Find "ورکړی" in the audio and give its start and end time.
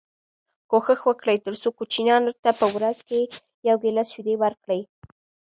4.43-4.81